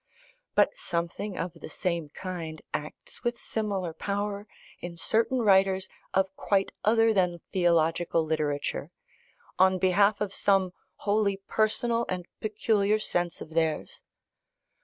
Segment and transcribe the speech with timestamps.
[0.55, 4.47] But something of the same kind acts with similar power
[4.79, 8.89] in certain writers of quite other than theological literature,
[9.59, 10.73] on behalf of some
[11.05, 14.01] wholly personal and peculiar sense of theirs.